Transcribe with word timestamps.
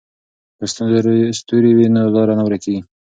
که 0.57 0.65
ستوري 1.39 1.71
وي 1.77 1.87
نو 1.95 2.01
لار 2.15 2.29
نه 2.37 2.43
ورکېږي. 2.45 2.81